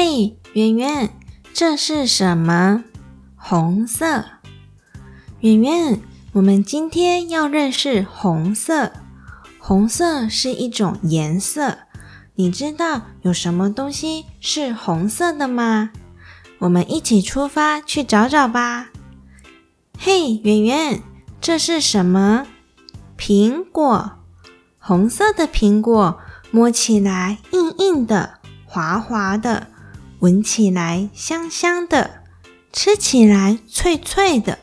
[0.00, 1.10] 嘿，圆圆，
[1.52, 2.84] 这是什么？
[3.34, 4.24] 红色。
[5.40, 6.00] 圆圆，
[6.34, 8.92] 我们今天要认识红色。
[9.58, 11.78] 红色是一种颜色，
[12.36, 15.90] 你知道有什么东西是红色的吗？
[16.60, 18.90] 我们一起出发去找找吧。
[19.98, 21.02] 嘿，圆圆，
[21.40, 22.46] 这是什么？
[23.18, 24.12] 苹果。
[24.78, 26.20] 红色的苹果，
[26.52, 29.66] 摸起来硬硬的，滑滑的，
[30.20, 32.24] 闻起来香香的，
[32.72, 34.58] 吃起来脆脆的。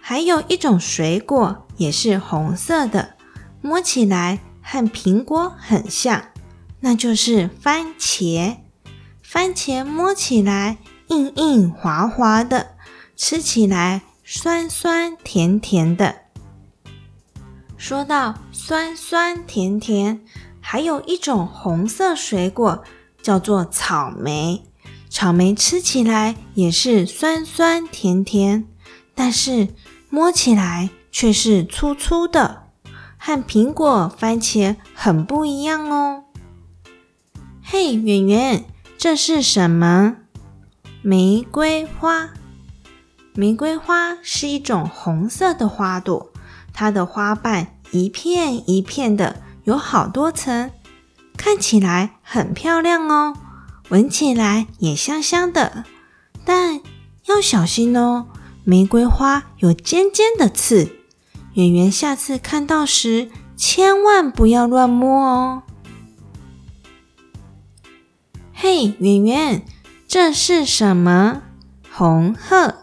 [0.00, 3.14] 还有一种水果也是红色的，
[3.62, 6.24] 摸起来和苹果很像，
[6.80, 8.58] 那就是番茄。
[9.22, 10.76] 番茄摸起来
[11.08, 12.74] 硬硬滑滑的，
[13.16, 16.16] 吃起来酸酸甜甜的。
[17.78, 20.20] 说到酸酸甜甜，
[20.60, 22.84] 还有一种红色水果
[23.22, 24.62] 叫做草莓。
[25.08, 28.66] 草莓吃起来也是酸酸甜甜，
[29.14, 29.68] 但是。
[30.12, 32.64] 摸起来却是粗粗的，
[33.16, 36.24] 和苹果、番茄很不一样哦。
[37.62, 38.64] 嘿，圆圆，
[38.98, 40.16] 这是什么？
[41.00, 42.30] 玫瑰花。
[43.34, 46.32] 玫瑰花是一种红色的花朵，
[46.72, 50.72] 它的花瓣一片一片的，有好多层，
[51.50, 53.34] 看起来很漂亮哦，
[53.88, 55.84] 闻起来也香香的，
[56.44, 56.80] 但
[57.26, 58.28] 要小心哦。
[58.62, 60.92] 玫瑰花有尖尖的刺，
[61.54, 65.62] 圆圆下次看到时千万不要乱摸哦。
[68.52, 69.64] 嘿，圆圆，
[70.06, 71.42] 这是什么？
[71.90, 72.76] 红鹤。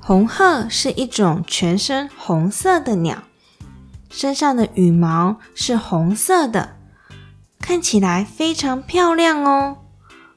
[0.00, 3.24] 红鹤是一种全身红色的鸟，
[4.08, 6.78] 身上的羽毛是红色的，
[7.66, 9.78] 看起来非常漂亮哦。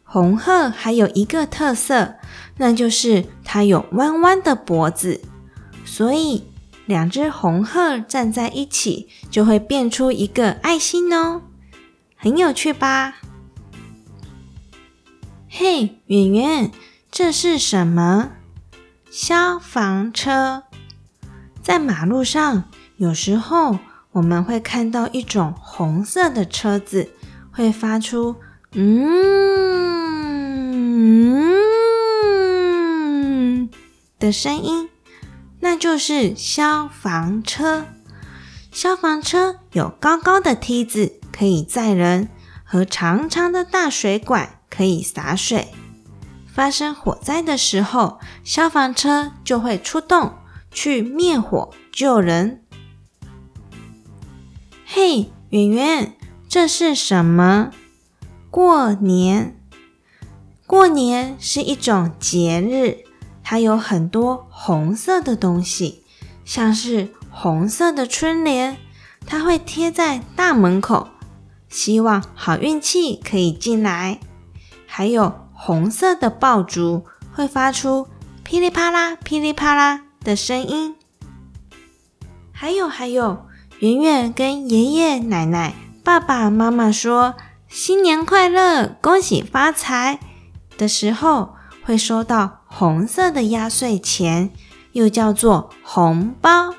[0.04, 2.16] 红鹤还有一个特色。
[2.58, 5.22] 那就是它有弯弯的脖子，
[5.86, 6.44] 所以
[6.88, 11.44] 两只红鹤站在一起就会变出一个爱心哦，
[12.18, 13.16] 很有趣吧？
[15.48, 16.72] 嘿，圆圆，
[17.10, 18.32] 这是什么？
[19.10, 20.64] 消防车。
[21.62, 22.66] 在马路上，
[22.98, 23.80] 有时候
[24.12, 27.14] 我们会看到一种红色的车子，
[27.60, 28.38] 会发出
[28.72, 29.20] “嗯”。
[34.18, 34.88] 的声音，
[35.60, 37.86] 那就是消防车。
[38.72, 42.30] 消防车有高高的梯子可以载人，
[42.64, 45.68] 和长长的大水管可以洒水。
[46.48, 50.34] 发生火灾的时候，消防车就会出动
[50.72, 52.64] 去灭火救人。
[54.86, 56.14] 嘿，圆圆，
[56.50, 57.70] 这是什么？
[58.50, 59.56] 过年。
[60.66, 63.06] 过年是一种节日。
[63.44, 66.04] 它有很多红色的东西，
[66.44, 68.78] 像是红色的春联，
[69.28, 71.10] 它会贴在大门口，
[71.68, 74.20] 希望好运气可以进来。
[74.88, 78.08] 还有红色的爆竹，会发出
[78.44, 80.96] 噼里啪啦、噼里啪啦的声音。
[82.52, 83.46] 还有还有，
[83.80, 85.74] 圆圆跟爷爷奶奶、
[86.10, 87.36] 爸爸妈妈说
[87.70, 90.20] “新年快乐，恭喜发财”
[90.76, 91.54] 的时候。
[91.84, 94.52] 会收到红色的压岁钱，
[94.94, 96.74] 又叫做红包，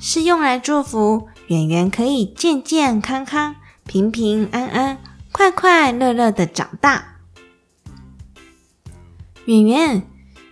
[0.00, 3.54] 是用来祝福圆圆可以健健康康、
[3.86, 4.98] 平平安安、
[5.30, 7.18] 快快乐乐的长大。
[9.44, 10.02] 圆圆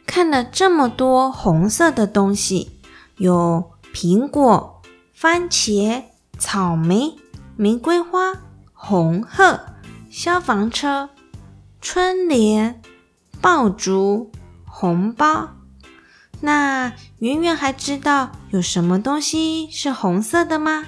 [0.06, 2.80] 看了这么多红色的东西，
[3.16, 4.80] 有苹果、
[5.12, 6.04] 番茄、
[6.38, 7.16] 草莓、
[7.56, 8.32] 玫瑰花、
[8.72, 9.60] 红鹤、
[10.10, 11.10] 消防车、
[11.80, 12.80] 春联。
[13.40, 14.30] 爆竹、
[14.64, 15.56] 红包，
[16.42, 20.84] 那圆圆还知道有什么东西是红色的吗？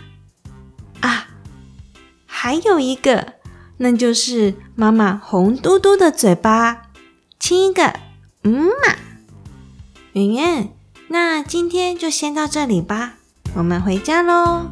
[1.01, 1.27] 啊，
[2.27, 3.33] 还有一个，
[3.79, 6.83] 那就是妈妈红嘟嘟的嘴巴，
[7.41, 7.93] 亲一个，
[8.45, 8.95] 嗯嘛。
[10.13, 10.73] 圆圆，
[11.09, 13.15] 那今天就先到这里吧，
[13.57, 14.71] 我们回家喽。